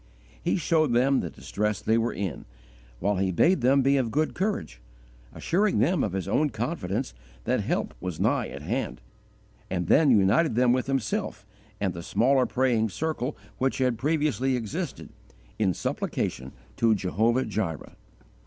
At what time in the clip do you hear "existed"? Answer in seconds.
14.55-15.09